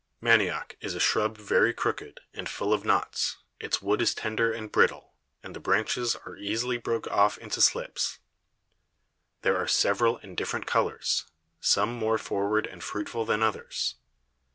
[0.19, 4.71] Manioc is a Shrub very crooked, and full of Knots, its Wood is tender and
[4.71, 8.17] brittle, and the Branches are easily broke off into Slips:
[9.43, 11.25] There are several and different Colours,
[11.59, 13.97] some more forward and fruitful than others.